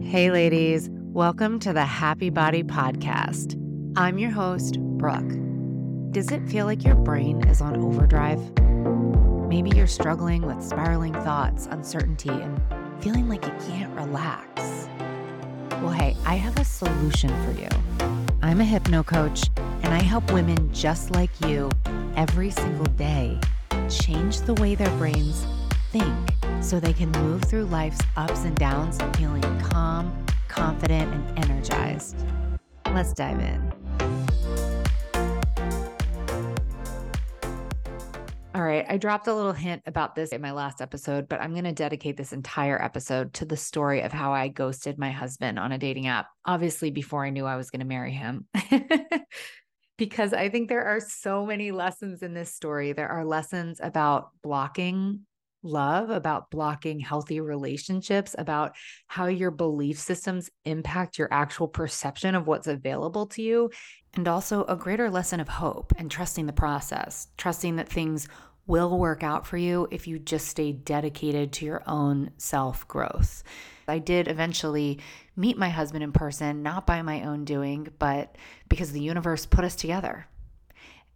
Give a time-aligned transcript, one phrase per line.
[0.00, 3.60] Hey, ladies, welcome to the Happy Body Podcast.
[3.96, 5.34] I'm your host, Brooke.
[6.12, 8.40] Does it feel like your brain is on overdrive?
[9.48, 12.58] Maybe you're struggling with spiraling thoughts, uncertainty, and
[13.02, 14.88] feeling like you can't relax.
[15.82, 17.68] Well, hey, I have a solution for you.
[18.40, 21.68] I'm a hypno coach, and I help women just like you
[22.16, 23.38] every single day
[23.90, 25.44] change the way their brains
[25.90, 32.16] think so they can move through life's ups and downs feeling calm, confident, and energized.
[32.86, 33.72] Let's dive in.
[38.54, 41.52] All right, I dropped a little hint about this in my last episode, but I'm
[41.52, 45.60] going to dedicate this entire episode to the story of how I ghosted my husband
[45.60, 48.46] on a dating app, obviously, before I knew I was going to marry him.
[49.98, 52.92] because I think there are so many lessons in this story.
[52.92, 55.26] There are lessons about blocking
[55.68, 58.74] love, about blocking healthy relationships, about
[59.06, 63.70] how your belief systems impact your actual perception of what's available to you,
[64.14, 68.28] and also a greater lesson of hope and trusting the process, trusting that things
[68.66, 73.42] will work out for you if you just stay dedicated to your own self growth.
[73.88, 74.98] I did eventually
[75.36, 78.36] meet my husband in person, not by my own doing, but
[78.68, 80.26] because the universe put us together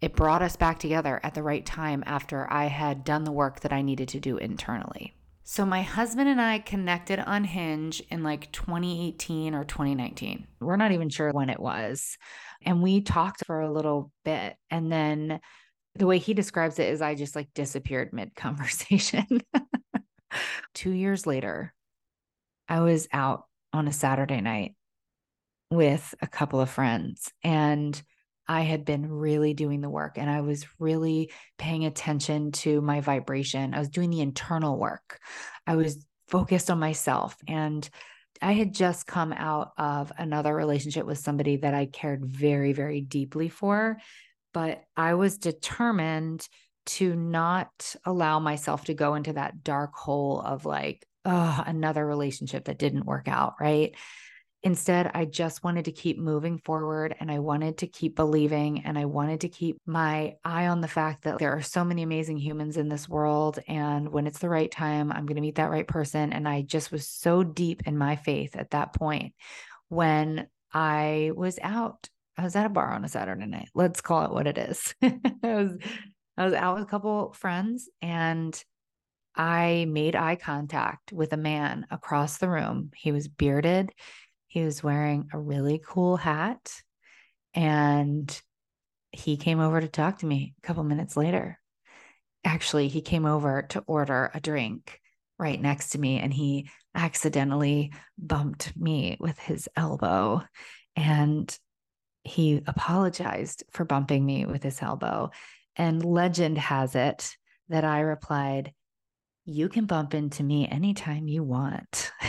[0.00, 3.60] it brought us back together at the right time after I had done the work
[3.60, 5.14] that I needed to do internally.
[5.42, 10.46] So, my husband and I connected on Hinge in like 2018 or 2019.
[10.60, 12.16] We're not even sure when it was.
[12.62, 14.54] And we talked for a little bit.
[14.70, 15.40] And then
[15.96, 19.26] the way he describes it is I just like disappeared mid conversation.
[20.74, 21.74] Two years later,
[22.68, 24.76] I was out on a Saturday night
[25.70, 28.00] with a couple of friends and
[28.50, 33.00] I had been really doing the work and I was really paying attention to my
[33.00, 33.74] vibration.
[33.74, 35.20] I was doing the internal work.
[35.68, 37.36] I was focused on myself.
[37.46, 37.88] And
[38.42, 43.00] I had just come out of another relationship with somebody that I cared very, very
[43.00, 43.98] deeply for.
[44.52, 46.44] But I was determined
[46.86, 52.64] to not allow myself to go into that dark hole of like, oh, another relationship
[52.64, 53.54] that didn't work out.
[53.60, 53.94] Right.
[54.62, 58.98] Instead, I just wanted to keep moving forward and I wanted to keep believing and
[58.98, 62.36] I wanted to keep my eye on the fact that there are so many amazing
[62.36, 63.58] humans in this world.
[63.66, 66.34] And when it's the right time, I'm going to meet that right person.
[66.34, 69.32] And I just was so deep in my faith at that point
[69.88, 72.10] when I was out.
[72.36, 73.70] I was at a bar on a Saturday night.
[73.74, 74.94] Let's call it what it is.
[75.02, 75.12] I
[75.42, 75.72] was
[76.36, 78.62] I was out with a couple friends and
[79.36, 82.90] I made eye contact with a man across the room.
[82.94, 83.90] He was bearded.
[84.50, 86.72] He was wearing a really cool hat
[87.54, 88.42] and
[89.12, 91.56] he came over to talk to me a couple minutes later.
[92.44, 95.00] Actually, he came over to order a drink
[95.38, 100.42] right next to me and he accidentally bumped me with his elbow
[100.96, 101.56] and
[102.24, 105.30] he apologized for bumping me with his elbow.
[105.76, 107.36] And legend has it
[107.68, 108.72] that I replied,
[109.44, 112.10] You can bump into me anytime you want.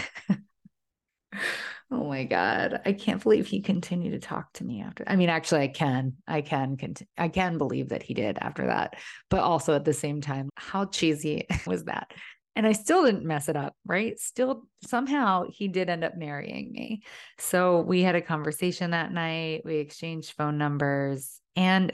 [1.91, 2.79] Oh my God.
[2.85, 5.03] I can't believe he continued to talk to me after.
[5.07, 6.13] I mean, actually, I can.
[6.25, 8.95] I can cont- I can believe that he did after that.
[9.29, 12.13] But also at the same time, how cheesy was that?
[12.55, 14.17] And I still didn't mess it up, right?
[14.19, 17.01] Still somehow he did end up marrying me.
[17.37, 19.61] So we had a conversation that night.
[19.65, 21.93] We exchanged phone numbers and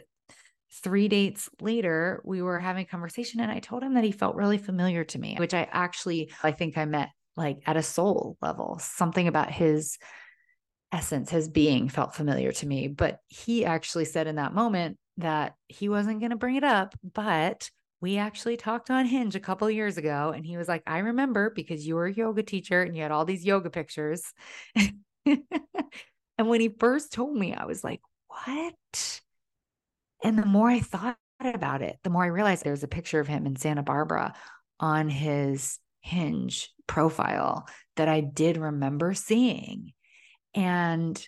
[0.84, 4.36] three dates later we were having a conversation and i told him that he felt
[4.36, 8.38] really familiar to me which i actually i think i met like at a soul
[8.42, 8.80] level.
[8.82, 9.98] Something about his
[10.92, 12.88] essence, his being felt familiar to me.
[12.88, 16.96] But he actually said in that moment that he wasn't going to bring it up,
[17.14, 17.70] but
[18.02, 20.32] we actually talked on Hinge a couple years ago.
[20.36, 23.12] And he was like, I remember because you were a yoga teacher and you had
[23.12, 24.24] all these yoga pictures.
[25.26, 25.40] and
[26.38, 29.22] when he first told me, I was like, what?
[30.24, 33.20] And the more I thought about it, the more I realized there was a picture
[33.20, 34.34] of him in Santa Barbara
[34.80, 39.92] on his Hinge profile that I did remember seeing.
[40.56, 41.22] And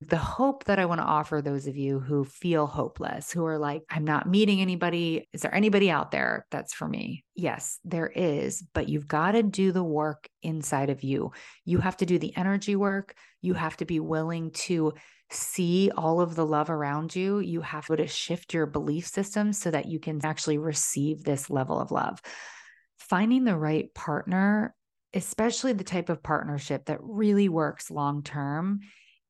[0.00, 3.58] the hope that I want to offer those of you who feel hopeless, who are
[3.58, 5.28] like, I'm not meeting anybody.
[5.32, 7.24] Is there anybody out there that's for me?
[7.34, 11.32] Yes, there is, but you've got to do the work inside of you.
[11.64, 13.14] You have to do the energy work.
[13.42, 14.94] You have to be willing to
[15.30, 17.40] see all of the love around you.
[17.40, 21.78] You have to shift your belief system so that you can actually receive this level
[21.80, 22.22] of love
[22.98, 24.74] finding the right partner,
[25.14, 28.80] especially the type of partnership that really works long term,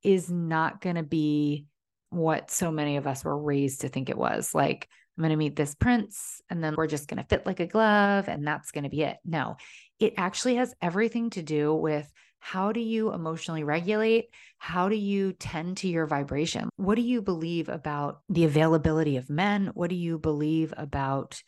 [0.03, 1.67] is not going to be
[2.11, 4.55] what so many of us were raised to think it was.
[4.55, 7.59] Like, I'm going to meet this prince and then we're just going to fit like
[7.59, 9.17] a glove and that's going to be it.
[9.25, 9.57] No,
[9.99, 12.09] it actually has everything to do with
[12.41, 14.27] How do you emotionally regulate?
[14.59, 16.69] How do you tend to your vibration?
[16.77, 19.71] What do you believe about the availability of men?
[19.75, 21.43] What do you believe about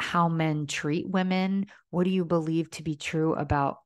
[0.00, 1.66] how men treat women?
[1.90, 3.78] What do you believe to be true about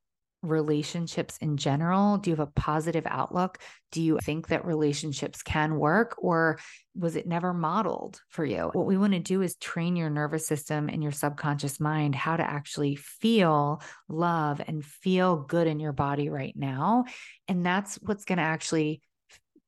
[0.45, 2.17] relationships in general?
[2.17, 3.57] Do you have a positive outlook?
[3.91, 6.59] Do you think that relationships can work or
[6.95, 8.69] was it never modeled for you?
[8.73, 12.37] What we want to do is train your nervous system and your subconscious mind how
[12.37, 17.05] to actually feel love and feel good in your body right now.
[17.47, 19.01] And that's what's going to actually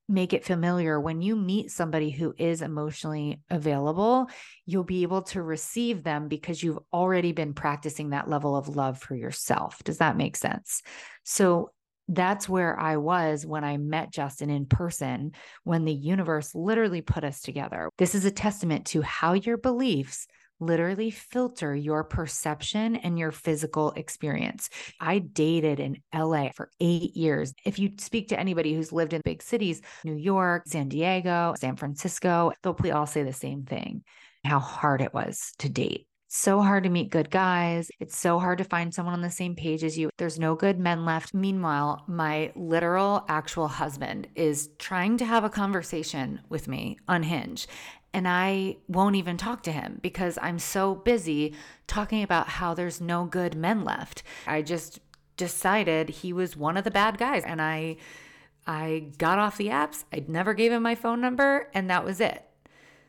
[0.10, 4.28] make it familiar when you meet somebody who is emotionally available
[4.66, 9.00] you'll be able to receive them because you've already been practicing that level of love
[9.00, 10.82] for yourself does that make sense
[11.24, 11.72] so
[12.08, 15.34] that's where I was when I met Justin in person,
[15.64, 17.90] when the universe literally put us together.
[17.98, 20.28] This is a testament to how your beliefs
[20.60, 24.70] literally filter your perception and your physical experience.
[25.00, 27.54] I dated in LA for eight years.
[27.66, 31.76] If you speak to anybody who's lived in big cities, New York, San Diego, San
[31.76, 34.04] Francisco, they'll all say the same thing
[34.46, 36.08] how hard it was to date.
[36.30, 37.90] So hard to meet good guys.
[38.02, 40.10] It's so hard to find someone on the same page as you.
[40.18, 41.34] There's no good men left.
[41.34, 47.68] Meanwhile, my literal actual husband is trying to have a conversation with me on Hinge
[48.18, 51.54] and I won't even talk to him because I'm so busy
[51.86, 54.24] talking about how there's no good men left.
[54.48, 55.00] I just
[55.38, 57.98] decided he was one of the bad guys and I
[58.66, 60.04] I got off the apps.
[60.12, 62.44] I never gave him my phone number and that was it.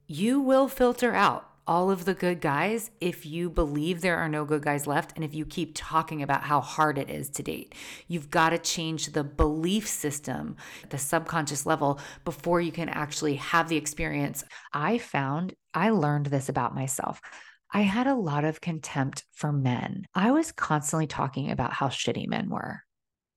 [0.06, 4.44] You will filter out all of the good guys if you believe there are no
[4.44, 7.74] good guys left and if you keep talking about how hard it is to date.
[8.08, 10.56] You've got to change the belief system
[10.88, 14.42] the subconscious level before you can actually have the experience.
[14.72, 17.20] I found I learned this about myself.
[17.72, 20.06] I had a lot of contempt for men.
[20.14, 22.82] I was constantly talking about how shitty men were.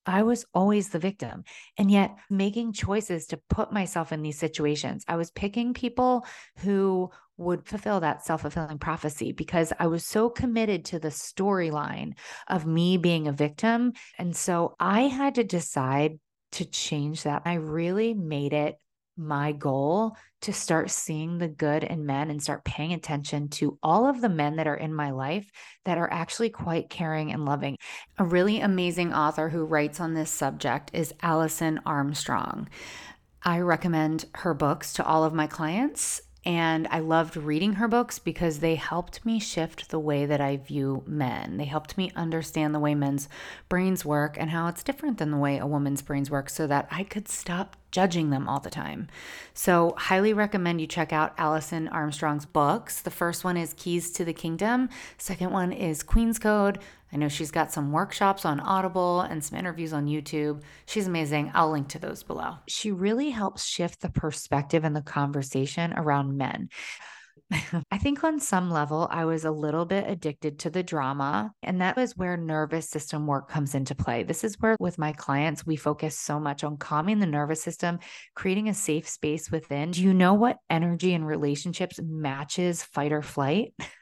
[0.06, 1.44] I was always the victim.
[1.77, 6.25] And yet, making choices to put myself in these situations, I was picking people
[6.57, 12.13] who would fulfill that self fulfilling prophecy because I was so committed to the storyline
[12.48, 13.94] of me being a victim.
[14.18, 16.19] And so I had to decide
[16.53, 17.44] to change that.
[17.45, 18.77] I really made it
[19.21, 24.07] my goal to start seeing the good in men and start paying attention to all
[24.07, 25.50] of the men that are in my life
[25.85, 27.77] that are actually quite caring and loving.
[28.18, 32.68] A really amazing author who writes on this subject is Alison Armstrong.
[33.44, 36.21] I recommend her books to all of my clients.
[36.43, 40.57] And I loved reading her books because they helped me shift the way that I
[40.57, 41.57] view men.
[41.57, 43.29] They helped me understand the way men's
[43.69, 46.88] brains work and how it's different than the way a woman's brains work so that
[46.89, 49.07] I could stop judging them all the time.
[49.53, 53.01] So, highly recommend you check out Alison Armstrong's books.
[53.01, 56.79] The first one is Keys to the Kingdom, second one is Queen's Code.
[57.13, 60.61] I know she's got some workshops on Audible and some interviews on YouTube.
[60.85, 61.51] She's amazing.
[61.53, 62.55] I'll link to those below.
[62.67, 66.69] She really helps shift the perspective and the conversation around men.
[67.91, 71.51] I think on some level, I was a little bit addicted to the drama.
[71.63, 74.23] And that was where nervous system work comes into play.
[74.23, 77.99] This is where, with my clients, we focus so much on calming the nervous system,
[78.35, 79.91] creating a safe space within.
[79.91, 83.73] Do you know what energy in relationships matches fight or flight?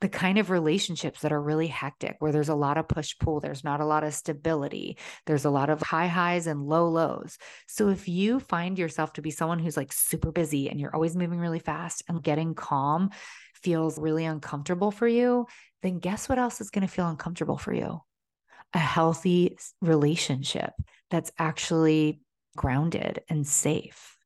[0.00, 3.40] the kind of relationships that are really hectic, where there's a lot of push pull,
[3.40, 4.96] there's not a lot of stability,
[5.26, 7.36] there's a lot of high highs and low lows.
[7.66, 11.16] So if you find yourself to be someone who's like super busy and you're always
[11.16, 13.10] moving really fast and getting calm
[13.54, 15.46] feels really uncomfortable for you,
[15.82, 18.00] then guess what else is going to feel uncomfortable for you?
[18.74, 20.70] A healthy relationship
[21.10, 22.20] that's actually
[22.56, 24.17] grounded and safe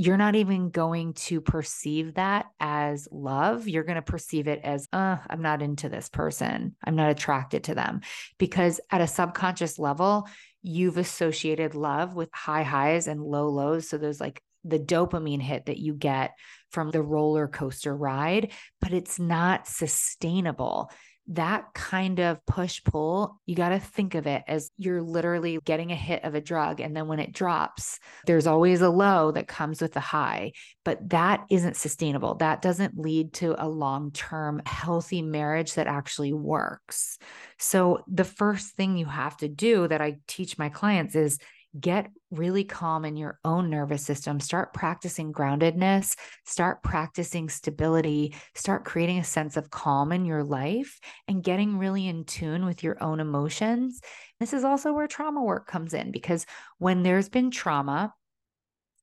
[0.00, 3.66] you're not even going to perceive that as love.
[3.66, 6.76] You're going to perceive it as, uh, I'm not into this person.
[6.84, 8.02] I'm not attracted to them.
[8.38, 10.28] Because at a subconscious level,
[10.62, 13.88] you've associated love with high highs and low lows.
[13.88, 16.30] So there's like the dopamine hit that you get
[16.70, 20.92] from the roller coaster ride, but it's not sustainable
[21.28, 25.92] that kind of push pull, you got to think of it as you're literally getting
[25.92, 26.80] a hit of a drug.
[26.80, 30.52] And then when it drops, there's always a low that comes with the high,
[30.84, 32.36] but that isn't sustainable.
[32.36, 37.18] That doesn't lead to a long term healthy marriage that actually works.
[37.58, 41.38] So, the first thing you have to do that I teach my clients is
[41.80, 44.40] get really calm in your own nervous system.
[44.40, 50.98] Start practicing groundedness, start practicing stability, start creating a sense of calm in your life
[51.26, 54.00] and getting really in tune with your own emotions.
[54.40, 56.46] This is also where trauma work comes in because
[56.78, 58.12] when there's been trauma,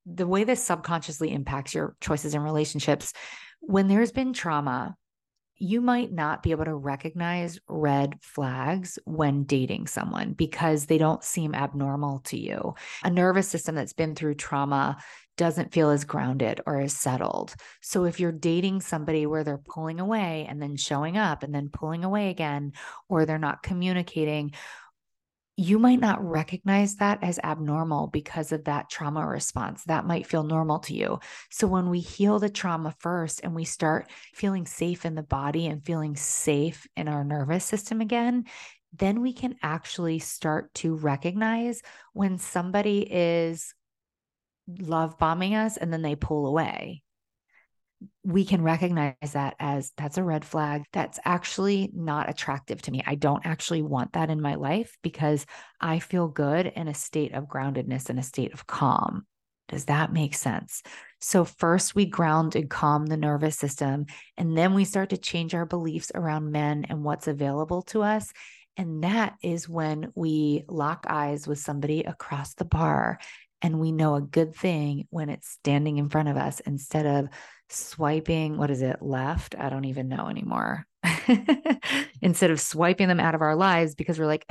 [0.05, 3.13] the way this subconsciously impacts your choices and relationships,
[3.62, 4.96] when there's been trauma,
[5.58, 11.24] you might not be able to recognize red flags when dating someone because they don't
[11.24, 12.76] seem abnormal to you.
[13.04, 14.98] A nervous system that's been through trauma
[15.38, 17.56] doesn't feel as grounded or as settled.
[17.82, 21.70] So if you're dating somebody where they're pulling away and then showing up and then
[21.70, 22.74] pulling away again,
[23.10, 24.54] or they're not communicating,
[25.58, 29.84] you might not recognize that as abnormal because of that trauma response.
[29.86, 31.20] That might feel normal to you.
[31.50, 35.68] So, when we heal the trauma first and we start feeling safe in the body
[35.68, 38.46] and feeling safe in our nervous system again,
[38.92, 41.82] then we can actually start to recognize
[42.14, 43.74] when somebody is
[44.68, 47.04] love bombing us and then they pull away
[48.24, 50.84] we can recognize that as that's a red flag.
[50.94, 53.04] That's actually not attractive to me.
[53.06, 55.46] I don't actually want that in my life because
[55.80, 59.25] I feel good in a state of groundedness and a state of calm.
[59.68, 60.84] Does that make sense?
[61.20, 64.06] So, first we ground and calm the nervous system,
[64.38, 68.32] and then we start to change our beliefs around men and what's available to us.
[68.78, 73.20] And that is when we lock eyes with somebody across the bar
[73.65, 77.29] and we know a good thing when it's standing in front of us instead of
[77.67, 79.55] swiping, what is it, left?
[79.57, 80.86] I don't even know anymore.
[82.22, 84.45] Instead of swiping them out of our lives because we're like,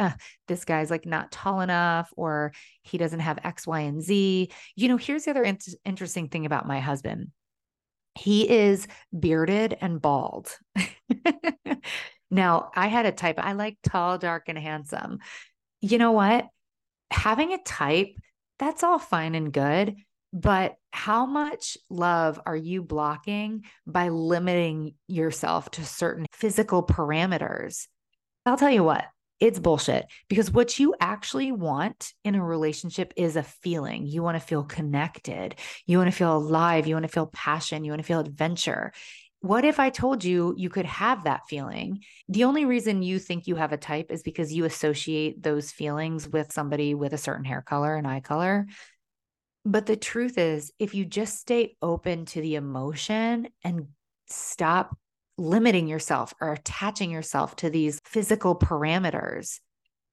[0.48, 2.52] this guy's like not tall enough or
[2.82, 4.50] he doesn't have X, Y, and Z.
[4.74, 7.30] You know, here's the other in- interesting thing about my husband
[8.16, 10.56] he is bearded and bald.
[12.32, 15.18] now, I had a type, I like tall, dark, and handsome.
[15.80, 16.46] You know what?
[17.12, 18.16] Having a type,
[18.58, 19.96] that's all fine and good.
[20.32, 27.86] But how much love are you blocking by limiting yourself to certain physical parameters?
[28.44, 29.04] I'll tell you what,
[29.40, 34.06] it's bullshit because what you actually want in a relationship is a feeling.
[34.06, 35.56] You want to feel connected.
[35.86, 36.86] You want to feel alive.
[36.86, 37.84] You want to feel passion.
[37.84, 38.92] You want to feel adventure.
[39.44, 42.02] What if I told you you could have that feeling?
[42.30, 46.26] The only reason you think you have a type is because you associate those feelings
[46.26, 48.66] with somebody with a certain hair color and eye color.
[49.66, 53.88] But the truth is, if you just stay open to the emotion and
[54.28, 54.96] stop
[55.36, 59.60] limiting yourself or attaching yourself to these physical parameters,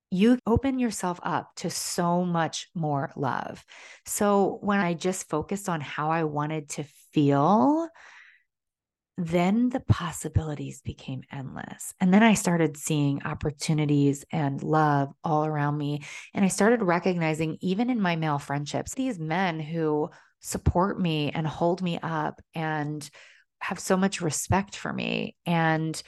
[0.09, 3.63] you open yourself up to so much more love.
[4.05, 6.83] So when I just focused on how I wanted to
[7.13, 7.87] feel,
[9.27, 11.93] then the possibilities became endless.
[11.99, 16.03] And then I started seeing opportunities and love all around me.
[16.33, 20.09] And I started recognizing, even in my male friendships, these men who
[20.39, 23.09] support me and hold me up and
[23.59, 25.35] have so much respect for me.
[25.45, 26.01] And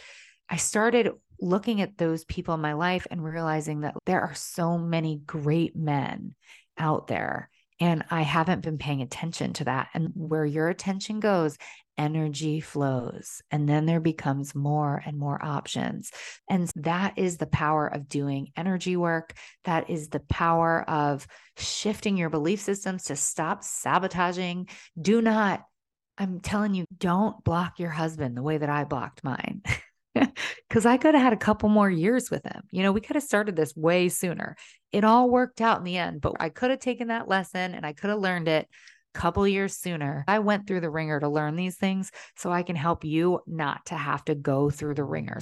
[0.49, 4.77] I started looking at those people in my life and realizing that there are so
[4.77, 6.35] many great men
[6.77, 7.49] out there.
[7.79, 9.89] And I haven't been paying attention to that.
[9.93, 11.57] And where your attention goes
[11.97, 16.11] energy flows and then there becomes more and more options.
[16.49, 19.33] And that is the power of doing energy work.
[19.65, 24.69] That is the power of shifting your belief systems to stop sabotaging.
[24.99, 25.63] Do not,
[26.17, 29.61] I'm telling you, don't block your husband the way that I blocked mine.
[30.69, 32.63] Because I could have had a couple more years with him.
[32.71, 34.55] You know, we could have started this way sooner.
[34.91, 37.85] It all worked out in the end, but I could have taken that lesson and
[37.85, 38.67] I could have learned it
[39.13, 40.23] couple years sooner.
[40.27, 43.85] I went through the wringer to learn these things so I can help you not
[43.87, 45.39] to have to go through the wringer.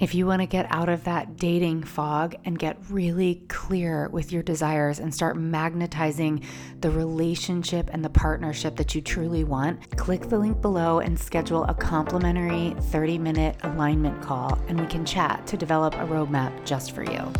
[0.00, 4.32] If you want to get out of that dating fog and get really clear with
[4.32, 6.42] your desires and start magnetizing
[6.80, 11.64] the relationship and the partnership that you truly want, click the link below and schedule
[11.64, 16.92] a complimentary 30 minute alignment call, and we can chat to develop a roadmap just
[16.92, 17.32] for you.